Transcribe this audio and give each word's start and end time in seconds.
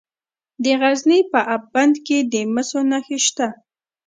د 0.63 0.65
غزني 0.81 1.19
په 1.31 1.39
اب 1.55 1.63
بند 1.73 1.95
کې 2.05 2.17
د 2.33 2.35
مسو 2.53 2.79
نښې 2.89 3.19
شته. 3.25 3.47